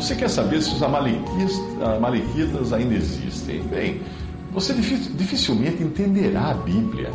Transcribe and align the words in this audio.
Você 0.00 0.16
quer 0.16 0.30
saber 0.30 0.62
se 0.62 0.74
os 0.74 0.82
amalequitas 0.82 2.72
ainda 2.72 2.94
existem? 2.94 3.62
Bem, 3.64 4.00
você 4.50 4.72
dificilmente 4.72 5.82
entenderá 5.82 6.52
a 6.52 6.54
Bíblia 6.54 7.10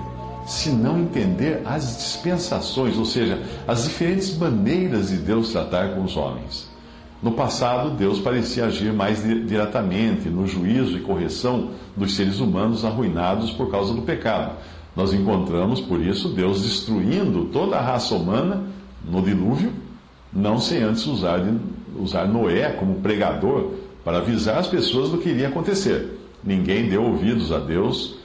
se 0.46 0.70
não 0.70 1.00
entender 1.00 1.64
as 1.66 1.98
dispensações, 1.98 2.96
ou 2.96 3.04
seja, 3.04 3.42
as 3.68 3.86
diferentes 3.86 4.38
maneiras 4.38 5.10
de 5.10 5.18
Deus 5.18 5.52
tratar 5.52 5.96
com 5.96 6.04
os 6.04 6.16
homens. 6.16 6.70
No 7.24 7.32
passado, 7.32 7.90
Deus 7.90 8.20
parecia 8.20 8.66
agir 8.66 8.94
mais 8.94 9.24
diretamente 9.24 10.30
no 10.30 10.46
juízo 10.46 10.96
e 10.96 11.02
correção 11.02 11.72
dos 11.98 12.16
seres 12.16 12.40
humanos 12.40 12.86
arruinados 12.86 13.50
por 13.50 13.72
causa 13.72 13.96
do 13.96 14.04
pecado. 14.04 14.58
Nós 14.96 15.12
encontramos, 15.12 15.82
por 15.82 16.00
isso, 16.00 16.30
Deus 16.30 16.62
destruindo 16.62 17.46
toda 17.46 17.78
a 17.78 17.82
raça 17.82 18.14
humana 18.14 18.64
no 19.04 19.24
dilúvio, 19.24 19.74
não 20.36 20.60
sem 20.60 20.84
antes 20.84 21.06
usar 21.08 21.40
de 21.40 21.58
usar 21.98 22.28
Noé 22.28 22.72
como 22.74 22.96
pregador 22.96 23.72
para 24.04 24.18
avisar 24.18 24.58
as 24.60 24.68
pessoas 24.68 25.10
do 25.10 25.18
que 25.18 25.30
iria 25.30 25.48
acontecer. 25.48 26.20
Ninguém 26.44 26.90
deu 26.90 27.04
ouvidos 27.04 27.52
a 27.52 27.58
Deus, 27.58 28.18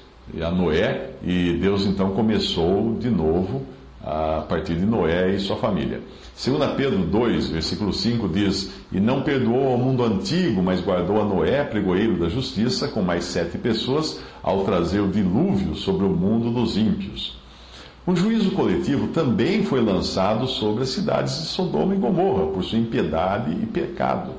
a 0.42 0.50
Noé, 0.50 1.12
e 1.22 1.56
Deus 1.60 1.86
então 1.86 2.10
começou 2.10 2.96
de 2.98 3.08
novo 3.08 3.62
a 4.02 4.44
partir 4.48 4.74
de 4.74 4.84
Noé 4.84 5.34
e 5.34 5.40
sua 5.40 5.56
família. 5.56 6.00
2 6.42 6.72
Pedro 6.76 7.04
2, 7.04 7.50
versículo 7.50 7.92
5 7.92 8.28
diz: 8.28 8.72
E 8.90 8.98
não 8.98 9.22
perdoou 9.22 9.68
ao 9.68 9.78
mundo 9.78 10.02
antigo, 10.04 10.62
mas 10.62 10.80
guardou 10.80 11.20
a 11.20 11.24
Noé, 11.24 11.64
pregoeiro 11.64 12.18
da 12.18 12.28
justiça, 12.28 12.88
com 12.88 13.02
mais 13.02 13.24
sete 13.24 13.56
pessoas, 13.58 14.20
ao 14.42 14.64
trazer 14.64 15.00
o 15.00 15.08
dilúvio 15.08 15.74
sobre 15.74 16.04
o 16.04 16.10
mundo 16.10 16.50
dos 16.50 16.76
ímpios. 16.76 17.39
Um 18.10 18.16
juízo 18.16 18.50
coletivo 18.50 19.06
também 19.06 19.62
foi 19.62 19.80
lançado 19.80 20.44
sobre 20.48 20.82
as 20.82 20.88
cidades 20.88 21.32
de 21.32 21.46
Sodoma 21.46 21.94
e 21.94 21.96
Gomorra, 21.96 22.48
por 22.48 22.64
sua 22.64 22.76
impiedade 22.76 23.52
e 23.52 23.66
pecado. 23.66 24.32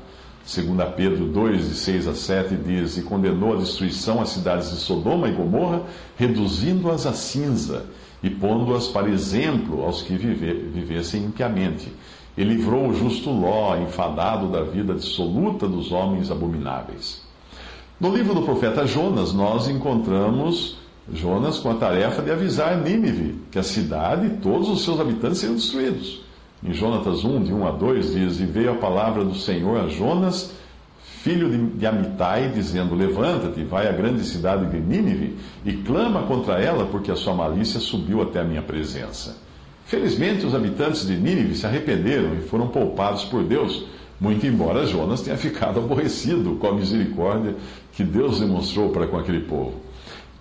Segundo 0.44 0.84
Pedro 0.88 1.24
2, 1.28 1.70
de 1.70 1.76
6 1.76 2.08
a 2.10 2.14
7, 2.14 2.56
diz, 2.56 2.98
e 2.98 3.02
condenou 3.02 3.54
a 3.54 3.56
destruição 3.56 4.20
às 4.20 4.28
cidades 4.28 4.72
de 4.72 4.76
Sodoma 4.76 5.30
e 5.30 5.32
Gomorra, 5.32 5.84
reduzindo-as 6.18 7.06
a 7.06 7.14
cinza, 7.14 7.86
e 8.22 8.30
pondo-as 8.30 8.90
para 8.90 9.10
exemplo 9.10 9.86
aos 9.86 10.02
que 10.02 10.18
vive, 10.18 10.52
vivessem 10.52 11.24
impiamente. 11.24 11.94
E 12.38 12.44
livrou 12.44 12.90
o 12.90 12.94
justo 12.94 13.30
Ló, 13.30 13.78
enfadado 13.78 14.50
da 14.50 14.64
vida 14.64 14.96
dissoluta 14.96 15.66
dos 15.66 15.94
homens 15.94 16.30
abomináveis. 16.30 17.22
No 17.98 18.14
livro 18.14 18.34
do 18.34 18.42
profeta 18.42 18.86
Jonas, 18.86 19.32
nós 19.32 19.70
encontramos 19.70 20.81
Jonas 21.10 21.58
com 21.58 21.72
a 21.72 21.76
tarefa 21.76 22.22
de 22.22 22.32
avisar 22.32 22.78
Nínive 22.78 23.36
que 23.50 23.58
a 23.58 23.64
cidade 23.64 24.28
e 24.28 24.30
todos 24.38 24.70
os 24.70 24.84
seus 24.84 25.00
habitantes 25.00 25.40
seriam 25.40 25.56
destruídos. 25.56 26.22
Em 26.64 26.74
Jonatas 26.74 27.24
1, 27.24 27.44
de 27.44 27.54
1 27.54 27.68
a 27.68 27.72
2, 27.72 28.14
diz: 28.14 28.40
E 28.40 28.46
veio 28.46 28.72
a 28.72 28.76
palavra 28.76 29.26
do 29.26 29.34
Senhor 29.34 29.80
a 29.80 29.88
Jonas, 29.88 30.54
filho 31.24 31.72
de 31.76 31.86
Amitai, 31.88 32.50
dizendo: 32.50 32.94
Levanta-te, 32.94 33.64
vai 33.64 33.88
à 33.88 33.92
grande 33.92 34.24
cidade 34.24 34.68
de 34.68 34.80
Nínive 34.80 35.38
e 35.66 35.74
clama 35.74 36.24
contra 36.24 36.62
ela, 36.62 36.86
porque 36.86 37.10
a 37.10 37.16
sua 37.16 37.34
malícia 37.34 37.80
subiu 37.80 38.22
até 38.22 38.42
a 38.42 38.44
minha 38.44 38.62
presença. 38.62 39.38
Felizmente, 39.86 40.46
os 40.46 40.54
habitantes 40.54 41.08
de 41.08 41.18
Nínive 41.18 41.56
se 41.56 41.66
arrependeram 41.66 42.36
e 42.36 42.42
foram 42.42 42.68
poupados 42.68 43.26
por 43.26 43.44
Deus, 43.44 43.86
muito 44.20 44.46
embora 44.46 44.86
Jonas 44.86 45.22
tenha 45.22 45.36
ficado 45.36 45.80
aborrecido 45.80 46.58
com 46.58 46.68
a 46.68 46.76
misericórdia 46.76 47.56
que 47.92 48.04
Deus 48.04 48.40
demonstrou 48.40 48.90
para 48.90 49.08
com 49.08 49.18
aquele 49.18 49.42
povo. 49.42 49.74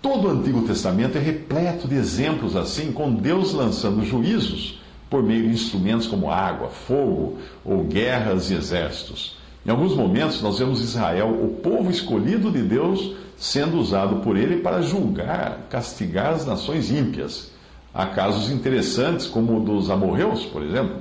Todo 0.03 0.29
o 0.29 0.31
Antigo 0.31 0.63
Testamento 0.63 1.19
é 1.19 1.21
repleto 1.21 1.87
de 1.87 1.95
exemplos 1.95 2.57
assim, 2.57 2.91
com 2.91 3.13
Deus 3.13 3.53
lançando 3.53 4.03
juízos 4.03 4.81
por 5.11 5.23
meio 5.23 5.43
de 5.43 5.53
instrumentos 5.53 6.07
como 6.07 6.31
água, 6.31 6.69
fogo 6.69 7.37
ou 7.63 7.85
guerras 7.85 8.51
e 8.51 8.55
exércitos. 8.55 9.37
Em 9.67 9.71
alguns 9.71 9.95
momentos, 9.95 10.41
nós 10.41 10.59
vemos 10.59 10.83
Israel, 10.83 11.29
o 11.29 11.49
povo 11.63 11.91
escolhido 11.91 12.51
de 12.51 12.63
Deus, 12.63 13.15
sendo 13.37 13.79
usado 13.79 14.17
por 14.17 14.39
ele 14.39 14.63
para 14.63 14.81
julgar, 14.81 15.67
castigar 15.69 16.33
as 16.33 16.47
nações 16.47 16.91
ímpias. 16.91 17.51
Há 17.93 18.07
casos 18.07 18.51
interessantes, 18.51 19.27
como 19.27 19.59
o 19.59 19.61
dos 19.61 19.91
amorreus, 19.91 20.47
por 20.47 20.63
exemplo, 20.63 20.97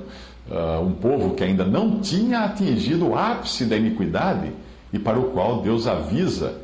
uh, 0.50 0.84
um 0.84 0.92
povo 0.92 1.34
que 1.34 1.44
ainda 1.44 1.64
não 1.64 2.00
tinha 2.00 2.40
atingido 2.40 3.08
o 3.08 3.16
ápice 3.16 3.64
da 3.64 3.76
iniquidade 3.76 4.50
e 4.92 4.98
para 4.98 5.18
o 5.18 5.30
qual 5.30 5.62
Deus 5.62 5.86
avisa 5.86 6.54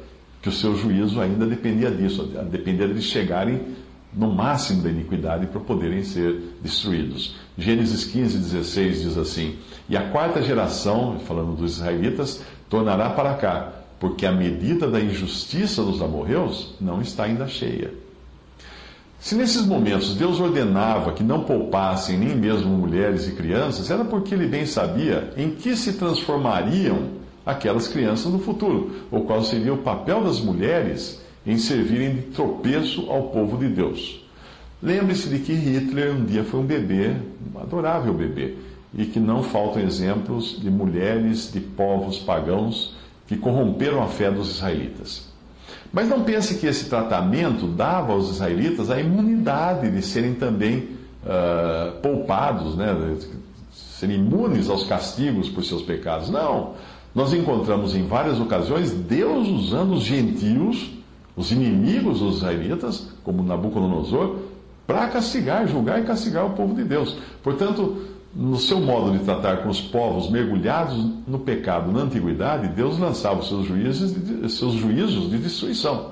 que 0.42 0.48
o 0.48 0.52
seu 0.52 0.76
juízo 0.76 1.20
ainda 1.20 1.46
dependia 1.46 1.90
disso, 1.90 2.24
dependia 2.50 2.88
de 2.88 3.02
chegarem 3.02 3.60
no 4.12 4.32
máximo 4.32 4.82
da 4.82 4.88
iniquidade 4.88 5.46
para 5.46 5.60
poderem 5.60 6.02
ser 6.02 6.56
destruídos. 6.62 7.36
Gênesis 7.58 8.04
15, 8.04 8.38
16 8.38 9.02
diz 9.02 9.18
assim: 9.18 9.56
E 9.88 9.96
a 9.96 10.08
quarta 10.10 10.42
geração, 10.42 11.18
falando 11.20 11.56
dos 11.56 11.76
israelitas, 11.76 12.42
tornará 12.68 13.10
para 13.10 13.34
cá, 13.34 13.72
porque 14.00 14.24
a 14.24 14.32
medida 14.32 14.88
da 14.88 15.00
injustiça 15.00 15.82
dos 15.82 16.00
amorreus 16.00 16.74
não 16.80 17.00
está 17.00 17.24
ainda 17.24 17.46
cheia. 17.46 17.92
Se 19.18 19.34
nesses 19.34 19.66
momentos 19.66 20.14
Deus 20.14 20.38
ordenava 20.40 21.12
que 21.12 21.24
não 21.24 21.42
poupassem 21.42 22.18
nem 22.18 22.36
mesmo 22.36 22.70
mulheres 22.70 23.26
e 23.26 23.32
crianças, 23.32 23.90
era 23.90 24.04
porque 24.04 24.34
ele 24.34 24.46
bem 24.46 24.66
sabia 24.66 25.32
em 25.36 25.50
que 25.50 25.74
se 25.74 25.94
transformariam 25.94 27.08
aquelas 27.46 27.86
crianças 27.86 28.32
no 28.32 28.40
futuro, 28.40 29.06
o 29.08 29.20
qual 29.20 29.44
seria 29.44 29.72
o 29.72 29.78
papel 29.78 30.24
das 30.24 30.40
mulheres 30.40 31.22
em 31.46 31.56
servirem 31.56 32.16
de 32.16 32.22
tropeço 32.22 33.08
ao 33.08 33.28
povo 33.28 33.56
de 33.56 33.68
Deus. 33.68 34.20
Lembre-se 34.82 35.28
de 35.28 35.38
que 35.38 35.52
Hitler 35.52 36.12
um 36.12 36.24
dia 36.24 36.42
foi 36.42 36.58
um 36.58 36.66
bebê, 36.66 37.14
um 37.54 37.60
adorável 37.60 38.12
bebê, 38.12 38.56
e 38.92 39.06
que 39.06 39.20
não 39.20 39.44
faltam 39.44 39.80
exemplos 39.80 40.60
de 40.60 40.68
mulheres 40.68 41.52
de 41.52 41.60
povos 41.60 42.18
pagãos 42.18 42.96
que 43.28 43.36
corromperam 43.36 44.02
a 44.02 44.08
fé 44.08 44.30
dos 44.30 44.56
israelitas. 44.56 45.28
Mas 45.92 46.08
não 46.08 46.22
pense 46.24 46.58
que 46.58 46.66
esse 46.66 46.88
tratamento 46.88 47.66
dava 47.66 48.12
aos 48.12 48.30
israelitas 48.30 48.90
a 48.90 49.00
imunidade 49.00 49.90
de 49.90 50.02
serem 50.02 50.34
também 50.34 50.88
uh, 51.24 52.00
poupados, 52.00 52.76
né, 52.76 53.16
serem 53.72 54.16
imunes 54.16 54.68
aos 54.68 54.84
castigos 54.84 55.48
por 55.48 55.64
seus 55.64 55.82
pecados. 55.82 56.28
Não 56.28 56.74
nós 57.16 57.32
encontramos 57.32 57.94
em 57.96 58.06
várias 58.06 58.38
ocasiões 58.38 58.92
Deus 58.92 59.48
usando 59.48 59.94
os 59.94 60.02
gentios, 60.02 60.92
os 61.34 61.50
inimigos 61.50 62.20
dos 62.20 62.36
israelitas, 62.36 63.08
como 63.24 63.42
Nabucodonosor, 63.42 64.36
para 64.86 65.08
castigar, 65.08 65.66
julgar 65.66 65.98
e 65.98 66.04
castigar 66.04 66.44
o 66.44 66.50
povo 66.50 66.74
de 66.74 66.84
Deus. 66.84 67.16
Portanto, 67.42 67.96
no 68.34 68.58
seu 68.58 68.78
modo 68.80 69.16
de 69.16 69.24
tratar 69.24 69.62
com 69.62 69.70
os 69.70 69.80
povos 69.80 70.30
mergulhados 70.30 70.94
no 71.26 71.38
pecado 71.38 71.90
na 71.90 72.00
antiguidade, 72.00 72.68
Deus 72.68 72.98
lançava 72.98 73.40
os 73.40 73.48
seus 73.48 73.64
juízos 73.66 74.12
de, 74.12 74.50
seus 74.50 74.74
juízos 74.74 75.30
de 75.30 75.38
destruição. 75.38 76.10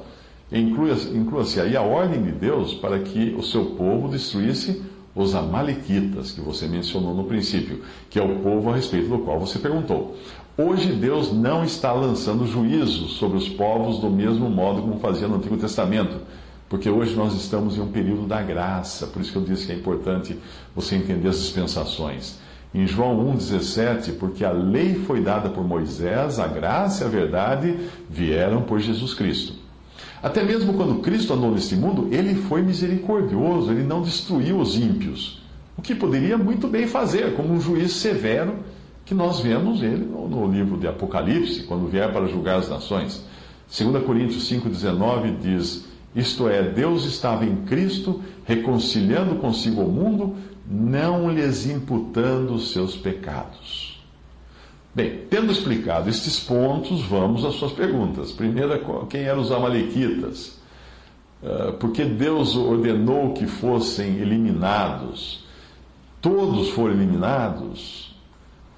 Inclua-se 0.51 1.61
aí 1.61 1.77
a 1.77 1.83
ordem 1.83 2.23
de 2.23 2.33
Deus 2.33 2.73
para 2.73 2.99
que 3.01 3.35
o 3.39 3.43
seu 3.43 3.67
povo 3.73 4.09
destruísse 4.09 4.83
os 5.15 5.35
Amalequitas, 5.35 6.33
que 6.33 6.41
você 6.41 6.67
mencionou 6.67 7.15
no 7.15 7.25
princípio, 7.25 7.83
que 8.11 8.19
é 8.19 8.23
o 8.23 8.41
povo 8.41 8.71
a 8.71 8.75
respeito 8.75 9.09
do 9.09 9.19
qual 9.19 9.39
você 9.39 9.59
perguntou. 9.59 10.17
Hoje 10.57 10.93
Deus 10.93 11.33
não 11.33 11.65
está 11.65 11.93
lançando 11.93 12.47
juízo 12.47 13.09
sobre 13.09 13.37
os 13.37 13.49
povos 13.49 13.99
do 13.99 14.09
mesmo 14.09 14.49
modo 14.49 14.83
como 14.83 15.01
fazia 15.01 15.27
no 15.27 15.35
Antigo 15.35 15.57
Testamento, 15.57 16.19
porque 16.69 16.89
hoje 16.89 17.17
nós 17.17 17.35
estamos 17.35 17.77
em 17.77 17.81
um 17.81 17.91
período 17.91 18.25
da 18.29 18.41
graça, 18.41 19.09
por 19.09 19.21
isso 19.21 19.33
que 19.33 19.39
eu 19.39 19.43
disse 19.43 19.67
que 19.67 19.73
é 19.73 19.75
importante 19.75 20.39
você 20.73 20.95
entender 20.95 21.27
as 21.27 21.41
dispensações. 21.41 22.39
Em 22.73 22.87
João 22.87 23.35
1,17, 23.35 24.17
porque 24.17 24.45
a 24.45 24.53
lei 24.53 24.95
foi 24.95 25.21
dada 25.21 25.49
por 25.49 25.67
Moisés, 25.67 26.39
a 26.39 26.47
graça 26.47 27.03
e 27.03 27.07
a 27.09 27.11
verdade 27.11 27.77
vieram 28.09 28.63
por 28.63 28.79
Jesus 28.79 29.13
Cristo. 29.13 29.55
Até 30.23 30.45
mesmo 30.45 30.75
quando 30.75 31.03
Cristo 31.03 31.33
andou 31.35 31.51
neste 31.51 31.75
mundo, 31.75 32.07
ele 32.13 32.33
foi 32.43 32.63
misericordioso, 32.63 33.73
ele 33.73 33.83
não 33.83 34.03
destruiu 34.03 34.61
os 34.61 34.77
ímpios, 34.77 35.43
o 35.77 35.83
que 35.83 35.97
poderia 35.97 36.39
muito 36.39 36.69
bem 36.69 36.87
fazer, 36.87 37.35
como 37.35 37.53
um 37.53 37.61
juiz 37.61 37.95
severo 37.95 38.55
que 39.05 39.15
nós 39.15 39.41
vemos 39.41 39.83
ele 39.83 40.05
no, 40.05 40.51
livro 40.51 40.79
de 40.79 40.87
Apocalipse, 40.87 41.65
quando 41.65 41.89
vier 41.89 42.13
para 42.13 42.27
julgar 42.27 42.59
as 42.59 42.69
nações. 42.69 43.25
2 43.77 44.05
Coríntios 44.05 44.51
5,19 44.51 45.39
diz: 45.39 45.87
Isto 46.15 46.49
é, 46.49 46.63
Deus 46.63 47.05
estava 47.05 47.45
em 47.45 47.57
Cristo, 47.65 48.23
reconciliando 48.45 49.37
consigo 49.37 49.83
o 49.83 49.93
mundo, 49.93 50.37
não 50.67 51.31
lhes 51.31 51.67
imputando 51.67 52.55
os 52.55 52.73
seus 52.73 52.97
pecados. 52.97 54.03
Bem, 54.95 55.23
tendo 55.29 55.51
explicado 55.51 56.09
estes 56.09 56.39
pontos, 56.39 57.03
vamos 57.03 57.45
às 57.45 57.57
suas 57.57 57.73
perguntas. 57.73 58.31
Primeira, 58.31 58.81
quem 59.11 59.23
eram 59.23 59.41
os 59.41 59.51
Amalequitas? 59.51 60.61
Uh, 61.43 61.73
porque 61.75 62.05
Deus 62.05 62.55
ordenou 62.57 63.35
que 63.35 63.47
fossem 63.47 64.19
eliminados. 64.19 65.45
Todos 66.23 66.71
foram 66.71 66.95
eliminados. 66.95 68.14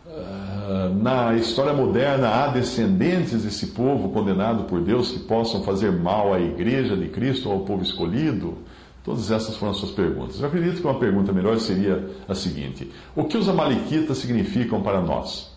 Uh, 0.08 0.94
na 1.03 1.35
história 1.35 1.73
moderna, 1.73 2.29
há 2.29 2.47
descendentes 2.49 3.43
desse 3.43 3.69
povo 3.69 4.11
condenado 4.11 4.64
por 4.64 4.81
Deus 4.81 5.11
que 5.11 5.19
possam 5.19 5.64
fazer 5.64 5.91
mal 5.91 6.32
à 6.32 6.41
igreja 6.41 6.97
de 6.97 7.08
Cristo 7.08 7.49
ou 7.49 7.56
ao 7.56 7.61
povo 7.64 7.82
escolhido? 7.82 8.58
Todas 9.03 9.31
essas 9.31 9.56
foram 9.56 9.73
as 9.73 9.79
suas 9.79 9.93
perguntas. 9.93 10.41
Eu 10.41 10.47
acredito 10.47 10.81
que 10.81 10.87
uma 10.87 10.99
pergunta 10.99 11.32
melhor 11.32 11.58
seria 11.58 12.08
a 12.29 12.35
seguinte: 12.35 12.91
O 13.14 13.25
que 13.25 13.37
os 13.37 13.49
Amalequitas 13.49 14.19
significam 14.19 14.81
para 14.81 15.00
nós? 15.00 15.53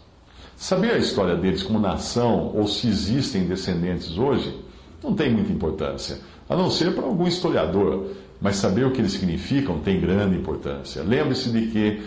Saber 0.55 0.91
a 0.91 0.97
história 0.97 1.35
deles 1.35 1.63
como 1.63 1.79
nação 1.79 2.51
ou 2.53 2.67
se 2.67 2.87
existem 2.87 3.45
descendentes 3.45 4.17
hoje 4.17 4.53
não 5.01 5.13
tem 5.13 5.31
muita 5.31 5.51
importância, 5.51 6.19
a 6.49 6.55
não 6.55 6.69
ser 6.69 6.93
para 6.93 7.05
algum 7.05 7.27
historiador, 7.27 8.07
mas 8.41 8.57
saber 8.57 8.85
o 8.85 8.91
que 8.91 8.99
eles 8.99 9.13
significam 9.13 9.79
tem 9.79 10.01
grande 10.01 10.37
importância. 10.37 11.01
Lembre-se 11.03 11.49
de 11.49 11.67
que 11.67 12.01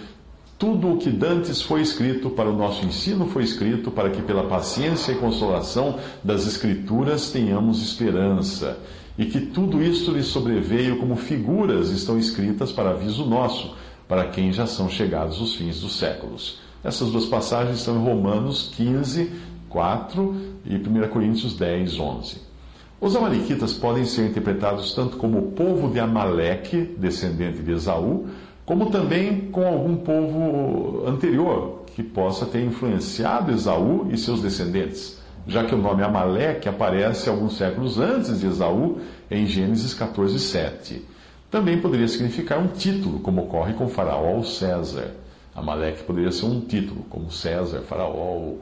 tudo 0.63 0.93
o 0.93 0.97
que 0.97 1.11
dantes 1.11 1.61
foi 1.61 1.81
escrito 1.81 2.31
para 2.31 2.49
o 2.49 2.57
nosso 2.57 2.87
ensino 2.87 3.27
foi 3.27 3.43
escrito 3.43 3.91
para 3.91 4.11
que, 4.11 4.23
pela 4.23 4.45
paciência 4.45 5.11
e 5.11 5.17
consolação 5.17 5.99
das 6.23 6.47
Escrituras, 6.47 7.33
tenhamos 7.33 7.83
esperança. 7.83 8.79
E 9.19 9.27
que 9.27 9.41
tudo 9.41 9.83
isto 9.83 10.13
lhe 10.13 10.23
sobreveio 10.23 10.99
como 10.99 11.17
figuras 11.17 11.91
estão 11.91 12.17
escritas 12.17 12.71
para 12.71 12.91
aviso 12.91 13.25
nosso, 13.25 13.75
para 14.07 14.27
quem 14.27 14.53
já 14.53 14.65
são 14.65 14.89
chegados 14.89 15.41
os 15.41 15.57
fins 15.57 15.81
dos 15.81 15.99
séculos. 15.99 16.61
Essas 16.85 17.11
duas 17.11 17.27
passagens 17.27 17.79
estão 17.79 17.97
em 17.97 18.05
Romanos 18.05 18.73
15, 18.77 19.33
4 19.69 20.37
e 20.65 20.77
1 20.77 21.09
Coríntios 21.09 21.57
10, 21.57 21.99
11. 21.99 22.53
Os 23.01 23.17
Amalequitas 23.17 23.73
podem 23.73 24.05
ser 24.05 24.29
interpretados 24.29 24.95
tanto 24.95 25.17
como 25.17 25.41
o 25.41 25.51
povo 25.51 25.91
de 25.91 25.99
Amaleque, 25.99 26.83
descendente 26.97 27.61
de 27.61 27.73
Esaú, 27.73 28.29
como 28.65 28.91
também 28.91 29.51
com 29.51 29.67
algum 29.67 29.97
povo 29.97 31.07
anterior 31.07 31.83
que 31.95 32.03
possa 32.03 32.47
ter 32.47 32.65
influenciado 32.65 33.53
Esaú 33.53 34.09
e 34.11 34.17
seus 34.17 34.41
descendentes, 34.41 35.21
já 35.47 35.65
que 35.65 35.75
o 35.75 35.79
nome 35.79 36.03
Amaleque 36.03 36.69
aparece 36.69 37.29
alguns 37.29 37.57
séculos 37.57 37.99
antes 37.99 38.41
de 38.41 38.47
Esaú 38.47 38.99
em 39.31 39.47
Gênesis 39.47 39.93
14, 39.95 40.39
7. 40.39 41.05
Também 41.51 41.81
poderia 41.81 42.09
significar 42.09 42.59
um 42.59 42.69
título, 42.69 43.21
como 43.21 43.43
ocorre 43.43 43.75
com 43.75 43.89
Faraó 43.89 44.37
ou 44.37 44.45
César. 44.45 45.11
Amaleque 45.55 46.05
poderia 46.05 46.33
ser 46.33 46.47
um 46.47 46.61
título, 46.61 47.03
como 47.11 47.31
César, 47.31 47.81
Faraó, 47.81 48.39
um 48.39 48.59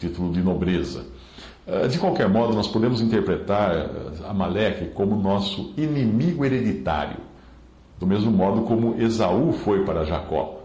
título 0.00 0.32
de 0.32 0.40
nobreza. 0.40 1.04
Eh, 1.66 1.88
de 1.88 1.98
qualquer 1.98 2.28
modo, 2.28 2.54
nós 2.54 2.66
podemos 2.66 3.00
interpretar 3.00 3.74
eh, 3.74 3.88
Amaleque 4.28 4.86
como 4.86 5.14
nosso 5.16 5.72
inimigo 5.76 6.44
hereditário, 6.44 7.18
do 7.98 8.06
mesmo 8.06 8.30
modo 8.30 8.62
como 8.62 9.00
Esaú 9.00 9.52
foi 9.52 9.84
para 9.84 10.04
Jacó. 10.04 10.60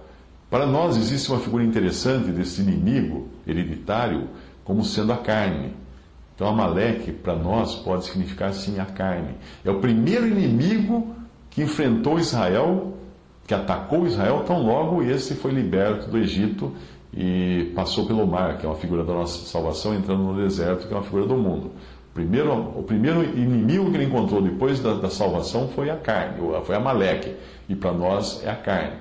Para 0.50 0.66
nós 0.66 0.98
existe 0.98 1.32
uma 1.32 1.40
figura 1.40 1.64
interessante 1.64 2.32
desse 2.32 2.62
inimigo 2.62 3.30
hereditário 3.48 4.28
como 4.64 4.84
sendo 4.84 5.14
a 5.14 5.18
carne. 5.18 5.74
Então, 6.36 6.48
Amaleque, 6.48 7.12
para 7.12 7.36
nós, 7.36 7.76
pode 7.76 8.06
significar 8.06 8.54
sim 8.54 8.80
a 8.80 8.86
carne. 8.86 9.36
É 9.64 9.72
o 9.72 9.80
primeiro 9.80 10.28
inimigo 10.28 11.16
que 11.50 11.62
enfrentou 11.62 12.20
Israel 12.20 12.92
que 13.52 13.54
atacou 13.56 14.08
Israel 14.08 14.44
tão 14.48 14.64
logo 14.64 15.04
esse 15.04 15.36
foi 15.36 15.52
liberto 15.52 16.10
do 16.10 16.18
Egito 16.18 16.72
e 17.14 17.70
passou 17.76 18.06
pelo 18.06 18.26
mar, 18.26 18.58
que 18.58 18.66
é 18.66 18.70
uma 18.70 18.78
figura 18.78 19.04
da 19.04 19.14
nossa 19.14 19.46
salvação, 19.46 19.94
entrando 19.94 20.24
no 20.24 20.42
deserto, 20.42 20.88
que 20.88 20.94
é 20.94 20.96
uma 20.96 21.04
figura 21.04 21.26
do 21.26 21.36
mundo. 21.36 21.72
Primeiro, 22.14 22.54
o 22.78 22.84
primeiro 22.84 23.24
inimigo 23.24 23.90
que 23.90 23.98
ele 23.98 24.06
encontrou 24.06 24.42
depois 24.42 24.80
da, 24.80 24.94
da 24.94 25.10
salvação 25.10 25.70
foi 25.70 25.90
a 25.90 25.96
carne, 25.96 26.40
foi 26.64 26.76
a 26.76 26.80
Maleque, 26.80 27.34
e 27.70 27.76
para 27.76 27.94
nós 27.94 28.44
é 28.44 28.50
a 28.50 28.56
carne. 28.56 28.98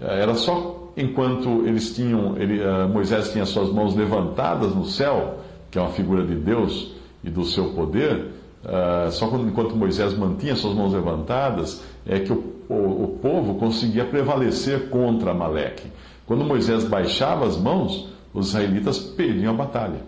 Eh, 0.00 0.22
era 0.22 0.34
só 0.34 0.92
enquanto 0.96 1.66
eles 1.66 1.94
tinham, 1.94 2.36
ele, 2.38 2.60
uh, 2.60 2.88
Moisés 2.88 3.32
tinha 3.32 3.44
suas 3.44 3.70
mãos 3.70 3.94
levantadas 3.96 4.74
no 4.74 4.84
céu, 4.84 5.40
que 5.70 5.78
é 5.78 5.80
uma 5.80 5.90
figura 5.90 6.24
de 6.24 6.36
Deus 6.36 6.94
e 7.24 7.28
do 7.28 7.44
seu 7.44 7.72
poder, 7.72 8.30
uh, 8.64 9.10
só 9.10 9.26
quando, 9.28 9.48
enquanto 9.48 9.74
Moisés 9.74 10.16
mantinha 10.16 10.54
suas 10.54 10.74
mãos 10.74 10.92
levantadas, 10.92 11.82
é 12.06 12.20
que 12.20 12.32
o 12.32 12.56
o, 12.68 13.04
o 13.04 13.18
povo 13.20 13.54
conseguia 13.54 14.04
prevalecer 14.04 14.88
contra 14.88 15.30
Amaleque. 15.30 15.90
Quando 16.26 16.44
Moisés 16.44 16.84
baixava 16.84 17.46
as 17.46 17.56
mãos, 17.56 18.08
os 18.34 18.48
israelitas 18.48 18.98
perdiam 18.98 19.54
a 19.54 19.56
batalha. 19.56 20.00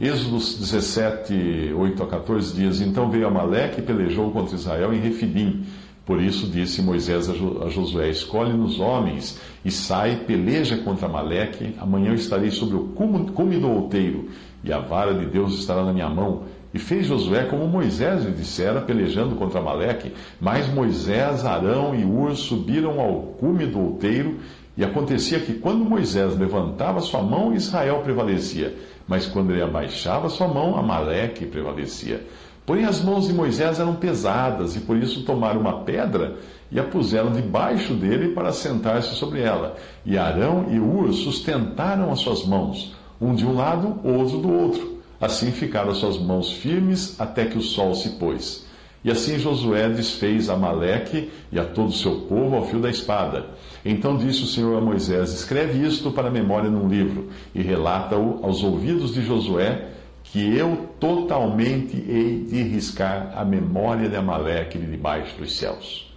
Êxodo 0.00 0.38
17, 0.38 1.74
8 1.76 2.02
a 2.02 2.06
14 2.06 2.56
dias: 2.56 2.80
Então 2.80 3.10
veio 3.10 3.26
Amaleque 3.26 3.80
e 3.80 3.82
pelejou 3.82 4.30
contra 4.30 4.54
Israel 4.54 4.94
em 4.94 4.98
Refidim. 4.98 5.66
Por 6.06 6.22
isso 6.22 6.46
disse 6.46 6.80
Moisés 6.80 7.28
a 7.28 7.68
Josué: 7.68 8.08
Escolhe-nos 8.08 8.80
homens 8.80 9.38
e 9.62 9.70
sai, 9.70 10.24
peleja 10.26 10.78
contra 10.78 11.06
Amaleque. 11.06 11.74
Amanhã 11.78 12.08
eu 12.08 12.14
estarei 12.14 12.50
sobre 12.50 12.76
o 12.76 12.84
cume 12.94 13.58
do 13.58 13.68
outeiro, 13.68 14.30
e 14.64 14.72
a 14.72 14.78
vara 14.78 15.12
de 15.12 15.26
Deus 15.26 15.58
estará 15.58 15.84
na 15.84 15.92
minha 15.92 16.08
mão 16.08 16.44
e 16.72 16.78
fez 16.78 17.06
Josué 17.06 17.44
como 17.44 17.66
Moisés 17.66 18.24
lhe 18.24 18.30
dissera, 18.30 18.80
pelejando 18.80 19.34
contra 19.34 19.60
Amaleque. 19.60 20.12
Mas 20.40 20.72
Moisés, 20.72 21.44
Arão 21.44 21.94
e 21.94 22.04
Ur 22.04 22.34
subiram 22.36 23.00
ao 23.00 23.22
cume 23.38 23.66
do 23.66 23.80
outeiro, 23.80 24.38
e 24.76 24.84
acontecia 24.84 25.40
que 25.40 25.54
quando 25.54 25.84
Moisés 25.84 26.36
levantava 26.38 27.00
sua 27.00 27.22
mão, 27.22 27.52
Israel 27.54 28.00
prevalecia. 28.02 28.74
Mas 29.06 29.26
quando 29.26 29.50
ele 29.50 29.62
abaixava 29.62 30.28
sua 30.28 30.48
mão, 30.48 30.76
Amaleque 30.76 31.46
prevalecia. 31.46 32.24
Porém, 32.64 32.84
as 32.84 33.02
mãos 33.02 33.26
de 33.26 33.32
Moisés 33.32 33.80
eram 33.80 33.96
pesadas, 33.96 34.76
e 34.76 34.80
por 34.80 34.96
isso 34.96 35.24
tomaram 35.24 35.60
uma 35.60 35.82
pedra 35.82 36.36
e 36.70 36.78
a 36.78 36.84
puseram 36.84 37.32
debaixo 37.32 37.94
dele 37.94 38.32
para 38.32 38.52
sentar-se 38.52 39.14
sobre 39.16 39.40
ela. 39.40 39.76
E 40.06 40.16
Arão 40.16 40.66
e 40.70 40.78
Ur 40.78 41.12
sustentaram 41.12 42.12
as 42.12 42.20
suas 42.20 42.46
mãos, 42.46 42.94
um 43.20 43.34
de 43.34 43.44
um 43.44 43.54
lado, 43.54 43.98
outro 44.04 44.38
do 44.38 44.52
outro. 44.52 45.00
Assim 45.20 45.50
ficaram 45.50 45.92
suas 45.94 46.16
mãos 46.16 46.52
firmes 46.52 47.20
até 47.20 47.44
que 47.44 47.58
o 47.58 47.62
sol 47.62 47.94
se 47.94 48.10
pôs. 48.10 48.64
E 49.02 49.10
assim 49.10 49.38
Josué 49.38 49.88
desfez 49.88 50.50
Amaleque 50.50 51.30
e 51.50 51.58
a 51.58 51.64
todo 51.64 51.88
o 51.88 51.92
seu 51.92 52.22
povo 52.22 52.56
ao 52.56 52.66
fio 52.66 52.78
da 52.78 52.90
espada. 52.90 53.46
Então 53.84 54.16
disse 54.16 54.42
o 54.42 54.46
Senhor 54.46 54.76
a 54.76 54.80
Moisés: 54.80 55.32
Escreve 55.32 55.86
isto 55.86 56.10
para 56.10 56.28
a 56.28 56.30
memória 56.30 56.68
num 56.68 56.86
livro 56.86 57.28
e 57.54 57.62
relata-o 57.62 58.40
aos 58.44 58.62
ouvidos 58.62 59.14
de 59.14 59.22
Josué, 59.22 59.88
que 60.22 60.54
eu 60.54 60.90
totalmente 61.00 61.96
hei 61.96 62.44
de 62.44 62.62
riscar 62.62 63.32
a 63.34 63.44
memória 63.44 64.08
de 64.08 64.16
Amaleque 64.16 64.78
de 64.78 64.86
debaixo 64.86 65.34
dos 65.38 65.56
céus. 65.56 66.10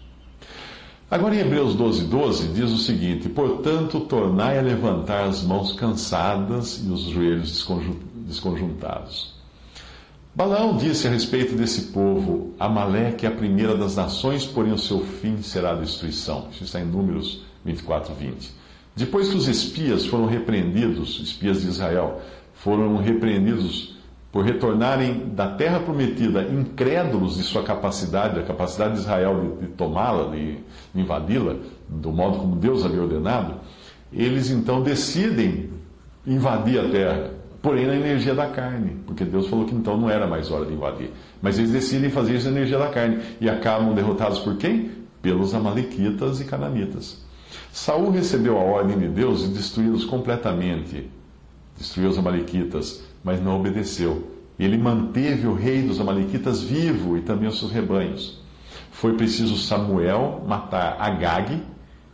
Agora 1.09 1.35
em 1.35 1.39
Hebreus 1.39 1.75
12, 1.75 2.05
12 2.07 2.47
diz 2.49 2.69
o 2.69 2.77
seguinte: 2.77 3.29
Portanto, 3.29 4.01
tornai 4.01 4.59
a 4.59 4.61
levantar 4.61 5.23
as 5.23 5.41
mãos 5.41 5.71
cansadas 5.71 6.83
e 6.85 6.89
os 6.89 7.03
joelhos 7.03 7.65
desconjuntados. 8.25 9.42
Balaão 10.35 10.77
disse 10.77 11.07
a 11.07 11.11
respeito 11.11 11.55
desse 11.55 11.91
povo: 11.91 12.55
Amaleque 12.59 13.25
é 13.25 13.29
a 13.29 13.31
primeira 13.31 13.77
das 13.77 13.95
nações, 13.95 14.47
porém 14.47 14.73
o 14.73 14.79
seu 14.79 14.99
fim 14.99 15.43
será 15.43 15.71
a 15.71 15.75
destruição. 15.75 16.47
Isso 16.51 16.63
está 16.63 16.79
em 16.79 16.85
Números 16.85 17.43
24, 17.63 18.15
20. 18.15 18.51
Depois 18.95 19.29
que 19.29 19.37
os 19.37 19.47
espias 19.47 20.07
foram 20.07 20.25
repreendidos, 20.25 21.19
espias 21.19 21.61
de 21.61 21.67
Israel, 21.67 22.19
foram 22.55 22.97
repreendidos 22.97 23.95
por 24.31 24.43
retornarem 24.43 25.29
da 25.35 25.47
terra 25.49 25.79
prometida, 25.79 26.41
incrédulos 26.41 27.37
de 27.37 27.43
sua 27.43 27.61
capacidade, 27.61 28.35
da 28.35 28.41
capacidade 28.41 28.95
de 28.95 29.01
Israel 29.01 29.57
de, 29.59 29.67
de 29.67 29.73
tomá-la, 29.73 30.31
de 30.31 30.57
invadi-la, 30.95 31.57
do 31.87 32.11
modo 32.11 32.39
como 32.39 32.55
Deus 32.55 32.83
havia 32.83 33.03
ordenado, 33.03 33.59
eles 34.11 34.49
então 34.49 34.81
decidem 34.81 35.69
invadir 36.25 36.79
a 36.79 36.89
terra 36.89 37.42
porém 37.63 37.87
na 37.87 37.95
energia 37.95 38.35
da 38.35 38.47
carne, 38.47 38.97
porque 39.07 39.23
Deus 39.23 39.47
falou 39.47 39.65
que 39.65 39.73
então 39.73 39.97
não 39.97 40.09
era 40.09 40.27
mais 40.27 40.51
hora 40.51 40.65
de 40.65 40.73
invadir. 40.73 41.11
Mas 41.41 41.57
eles 41.57 41.71
decidem 41.71 42.09
fazer 42.09 42.35
isso 42.35 42.45
na 42.51 42.57
energia 42.57 42.77
da 42.77 42.89
carne 42.89 43.19
e 43.39 43.49
acabam 43.49 43.95
derrotados 43.95 44.39
por 44.39 44.57
quem? 44.57 44.91
Pelos 45.21 45.55
amalequitas 45.55 46.41
e 46.41 46.43
cananitas. 46.43 47.23
Saul 47.71 48.11
recebeu 48.11 48.57
a 48.57 48.61
ordem 48.61 48.99
de 48.99 49.07
Deus 49.07 49.43
de 49.43 49.53
destruí-los 49.53 50.03
completamente, 50.03 51.09
destruiu 51.77 52.09
os 52.09 52.17
amalequitas, 52.17 53.01
mas 53.23 53.41
não 53.41 53.57
obedeceu. 53.57 54.29
Ele 54.59 54.77
manteve 54.77 55.47
o 55.47 55.53
rei 55.53 55.83
dos 55.83 56.01
amalequitas 56.01 56.61
vivo 56.61 57.17
e 57.17 57.21
também 57.21 57.47
os 57.47 57.57
seus 57.57 57.71
rebanhos. 57.71 58.41
Foi 58.91 59.13
preciso 59.13 59.57
Samuel 59.57 60.43
matar 60.45 60.97
Agag, 60.99 61.61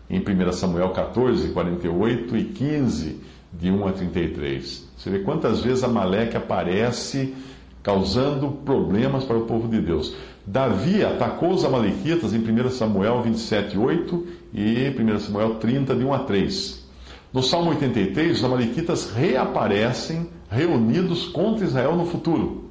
em 0.07 0.19
1 0.19 0.51
Samuel 0.51 0.91
14, 0.91 1.49
48 1.49 2.37
e 2.37 2.43
15, 2.45 3.19
de 3.51 3.71
1 3.71 3.87
a 3.87 3.91
33. 3.91 4.87
Você 4.97 5.09
vê 5.09 5.19
quantas 5.19 5.61
vezes 5.61 5.83
Amaleque 5.83 6.37
aparece 6.37 7.33
causando 7.81 8.51
problemas 8.65 9.23
para 9.23 9.37
o 9.37 9.45
povo 9.45 9.67
de 9.67 9.81
Deus. 9.81 10.15
Davi 10.45 11.03
atacou 11.03 11.51
os 11.51 11.63
Amalequitas 11.63 12.33
em 12.33 12.39
1 12.39 12.69
Samuel 12.69 13.21
27, 13.21 13.77
8 13.77 14.27
e 14.53 14.95
1 14.97 15.19
Samuel 15.19 15.55
30, 15.55 15.95
de 15.95 16.03
1 16.03 16.13
a 16.13 16.19
3. 16.19 16.87
No 17.31 17.43
Salmo 17.43 17.69
83, 17.69 18.37
os 18.37 18.43
Amalequitas 18.43 19.11
reaparecem 19.11 20.29
reunidos 20.49 21.27
contra 21.27 21.63
Israel 21.63 21.95
no 21.95 22.05
futuro. 22.05 22.69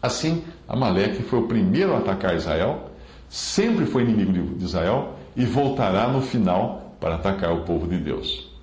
Assim, 0.00 0.44
Amaleque 0.68 1.22
foi 1.22 1.40
o 1.40 1.48
primeiro 1.48 1.94
a 1.94 1.98
atacar 1.98 2.36
Israel, 2.36 2.90
sempre 3.28 3.86
foi 3.86 4.04
inimigo 4.04 4.56
de 4.56 4.64
Israel 4.64 5.14
e 5.34 5.44
voltará 5.44 6.06
no 6.06 6.22
final 6.22 6.96
para 7.00 7.16
atacar 7.16 7.52
o 7.52 7.62
povo 7.62 7.88
de 7.88 7.98
Deus. 7.98 8.55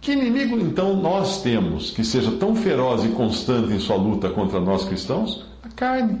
Que 0.00 0.12
inimigo 0.12 0.58
então 0.58 0.96
nós 0.96 1.42
temos 1.42 1.90
que 1.90 2.02
seja 2.02 2.30
tão 2.32 2.56
feroz 2.56 3.04
e 3.04 3.08
constante 3.08 3.74
em 3.74 3.78
sua 3.78 3.96
luta 3.96 4.30
contra 4.30 4.58
nós 4.58 4.84
cristãos? 4.84 5.44
A 5.62 5.68
carne. 5.68 6.18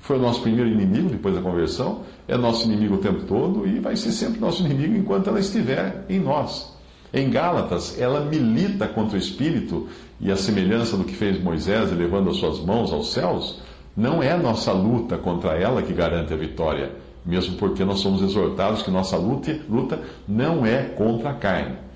Foi 0.00 0.18
o 0.18 0.20
nosso 0.20 0.42
primeiro 0.42 0.68
inimigo 0.68 1.08
depois 1.08 1.36
da 1.36 1.40
conversão, 1.40 2.00
é 2.26 2.36
nosso 2.36 2.64
inimigo 2.64 2.96
o 2.96 2.98
tempo 2.98 3.22
todo 3.26 3.64
e 3.64 3.78
vai 3.78 3.94
ser 3.94 4.10
sempre 4.10 4.40
nosso 4.40 4.64
inimigo 4.64 4.96
enquanto 4.96 5.28
ela 5.28 5.38
estiver 5.38 6.04
em 6.08 6.18
nós. 6.18 6.76
Em 7.14 7.30
Gálatas, 7.30 7.96
ela 8.00 8.24
milita 8.24 8.88
contra 8.88 9.16
o 9.16 9.20
espírito 9.20 9.86
e 10.20 10.32
a 10.32 10.36
semelhança 10.36 10.96
do 10.96 11.04
que 11.04 11.14
fez 11.14 11.40
Moisés, 11.40 11.92
elevando 11.92 12.30
as 12.30 12.38
suas 12.38 12.58
mãos 12.58 12.92
aos 12.92 13.12
céus, 13.12 13.60
não 13.96 14.20
é 14.20 14.36
nossa 14.36 14.72
luta 14.72 15.16
contra 15.16 15.56
ela 15.56 15.80
que 15.80 15.92
garante 15.92 16.32
a 16.32 16.36
vitória, 16.36 16.90
mesmo 17.24 17.56
porque 17.56 17.84
nós 17.84 18.00
somos 18.00 18.20
exortados 18.20 18.82
que 18.82 18.90
nossa 18.90 19.16
luta, 19.16 19.60
luta 19.68 20.00
não 20.26 20.66
é 20.66 20.82
contra 20.82 21.30
a 21.30 21.34
carne. 21.34 21.89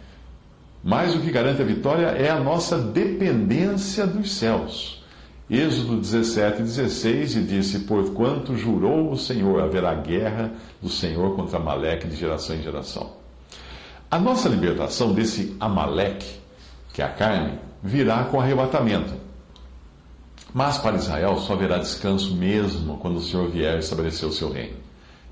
Mas 0.85 1.15
o 1.15 1.21
que 1.21 1.31
garante 1.31 1.63
a 1.63 1.65
vitória 1.65 2.09
é 2.09 2.29
a 2.29 2.39
nossa 2.39 2.77
dependência 2.77 4.07
dos 4.07 4.35
céus. 4.35 5.03
Êxodo 5.49 5.97
17, 5.97 6.63
16, 6.63 7.37
e 7.37 7.43
disse: 7.43 7.79
Porquanto 7.81 8.55
jurou 8.55 9.11
o 9.11 9.17
Senhor, 9.17 9.63
haverá 9.63 9.95
guerra 9.95 10.53
do 10.83 10.91
Senhor 10.91 11.35
contra 11.37 11.57
Amaleque 11.57 12.07
de 12.07 12.15
geração 12.15 12.55
em 12.57 12.63
geração. 12.63 13.13
A 14.11 14.19
nossa 14.19 14.47
libertação 14.47 15.15
desse 15.15 15.57
Amaleque, 15.59 16.39
que 16.93 17.01
é 17.01 17.05
a 17.07 17.09
carne, 17.09 17.59
virá 17.83 18.25
com 18.25 18.39
arrebatamento. 18.39 19.15
Mas 20.53 20.77
para 20.77 20.97
Israel 20.97 21.39
só 21.39 21.55
haverá 21.55 21.79
descanso 21.79 22.37
mesmo 22.37 22.99
quando 22.99 23.17
o 23.17 23.23
Senhor 23.23 23.49
vier 23.51 23.79
estabelecer 23.79 24.29
o 24.29 24.33
seu 24.33 24.53
reino. 24.53 24.77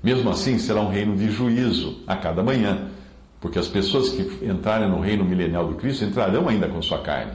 Mesmo 0.03 0.29
assim, 0.31 0.57
será 0.57 0.81
um 0.81 0.89
reino 0.89 1.15
de 1.15 1.29
juízo 1.29 2.01
a 2.05 2.15
cada 2.15 2.43
manhã, 2.43 2.89
porque 3.43 3.59
as 3.59 3.67
pessoas 3.67 4.07
que 4.07 4.45
entrarem 4.45 4.89
no 4.89 5.01
reino 5.01 5.25
milenial 5.25 5.67
do 5.67 5.75
Cristo 5.75 6.05
entrarão 6.05 6.47
ainda 6.47 6.65
com 6.69 6.81
sua 6.81 6.99
carne. 6.99 7.33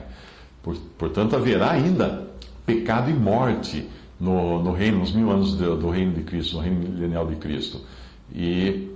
Portanto, 0.97 1.35
haverá 1.35 1.69
ainda 1.69 2.27
pecado 2.65 3.11
e 3.11 3.13
morte 3.13 3.87
no, 4.19 4.59
no 4.63 4.71
reino, 4.71 4.97
nos 4.97 5.11
mil 5.11 5.29
anos 5.29 5.53
do, 5.53 5.77
do, 5.77 5.87
reino 5.87 6.13
de 6.13 6.23
Cristo, 6.23 6.55
no 6.55 6.63
reino 6.63 6.79
milenial 6.79 7.27
de 7.27 7.35
Cristo. 7.35 7.81
E, 8.33 8.89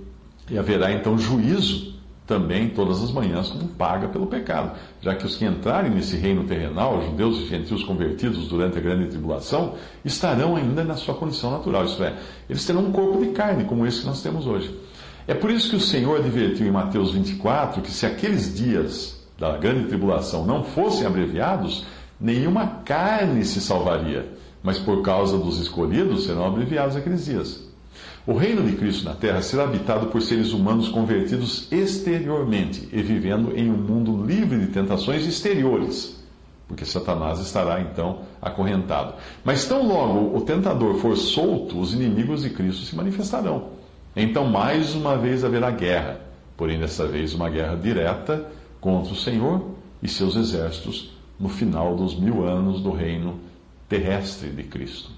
e 0.50 0.58
haverá 0.58 0.90
então 0.90 1.16
juízo 1.16 1.94
também 2.26 2.70
todas 2.70 3.00
as 3.00 3.12
manhãs 3.12 3.48
como 3.48 3.68
paga 3.68 4.08
pelo 4.08 4.26
pecado, 4.26 4.76
já 5.00 5.14
que 5.14 5.24
os 5.24 5.36
que 5.36 5.44
entrarem 5.44 5.92
nesse 5.92 6.16
reino 6.16 6.42
terrenal, 6.42 7.00
judeus 7.00 7.38
e 7.42 7.46
gentios 7.46 7.84
convertidos 7.84 8.48
durante 8.48 8.76
a 8.76 8.80
grande 8.80 9.06
tribulação, 9.06 9.76
estarão 10.04 10.56
ainda 10.56 10.82
na 10.82 10.96
sua 10.96 11.14
condição 11.14 11.52
natural, 11.52 11.84
isto 11.84 12.02
é, 12.02 12.16
eles 12.50 12.64
terão 12.64 12.84
um 12.84 12.90
corpo 12.90 13.24
de 13.24 13.30
carne 13.30 13.62
como 13.66 13.86
esse 13.86 14.00
que 14.00 14.06
nós 14.06 14.20
temos 14.20 14.48
hoje. 14.48 14.74
É 15.26 15.32
por 15.32 15.50
isso 15.50 15.70
que 15.70 15.76
o 15.76 15.80
Senhor 15.80 16.18
advertiu 16.18 16.66
em 16.66 16.70
Mateus 16.70 17.12
24 17.12 17.80
que 17.80 17.90
se 17.90 18.04
aqueles 18.04 18.54
dias 18.54 19.24
da 19.38 19.56
grande 19.56 19.88
tribulação 19.88 20.44
não 20.44 20.62
fossem 20.62 21.06
abreviados, 21.06 21.86
nenhuma 22.20 22.66
carne 22.84 23.42
se 23.44 23.58
salvaria, 23.58 24.28
mas 24.62 24.78
por 24.78 25.02
causa 25.02 25.38
dos 25.38 25.58
escolhidos 25.58 26.24
serão 26.24 26.46
abreviados 26.46 26.94
aqueles 26.94 27.24
dias. 27.24 27.64
O 28.26 28.34
reino 28.34 28.68
de 28.68 28.76
Cristo 28.76 29.04
na 29.04 29.14
terra 29.14 29.40
será 29.40 29.64
habitado 29.64 30.06
por 30.06 30.20
seres 30.20 30.52
humanos 30.52 30.88
convertidos 30.88 31.68
exteriormente 31.72 32.88
e 32.92 33.02
vivendo 33.02 33.56
em 33.56 33.70
um 33.70 33.76
mundo 33.76 34.26
livre 34.26 34.58
de 34.58 34.66
tentações 34.68 35.26
exteriores, 35.26 36.22
porque 36.68 36.84
Satanás 36.84 37.38
estará 37.40 37.80
então 37.80 38.20
acorrentado. 38.42 39.14
Mas 39.42 39.66
tão 39.66 39.86
logo 39.86 40.36
o 40.36 40.42
tentador 40.42 40.96
for 40.96 41.16
solto, 41.16 41.78
os 41.78 41.94
inimigos 41.94 42.42
de 42.42 42.50
Cristo 42.50 42.84
se 42.84 42.94
manifestarão. 42.94 43.73
Então, 44.16 44.44
mais 44.46 44.94
uma 44.94 45.16
vez 45.16 45.44
haverá 45.44 45.70
guerra, 45.70 46.20
porém 46.56 46.78
dessa 46.78 47.06
vez 47.06 47.34
uma 47.34 47.50
guerra 47.50 47.76
direta 47.76 48.48
contra 48.80 49.12
o 49.12 49.16
Senhor 49.16 49.70
e 50.02 50.08
seus 50.08 50.36
exércitos 50.36 51.12
no 51.38 51.48
final 51.48 51.96
dos 51.96 52.14
mil 52.14 52.46
anos 52.46 52.80
do 52.80 52.92
reino 52.92 53.40
terrestre 53.88 54.50
de 54.50 54.62
Cristo. 54.62 55.10